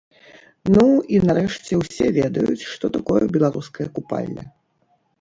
Ну, 0.75 0.85
і 1.17 1.19
нарэшце, 1.27 1.71
усе 1.83 2.05
ведаюць, 2.17 2.59
што 2.73 2.93
такое 2.99 3.23
беларускае 3.39 3.87
купалле. 3.99 4.53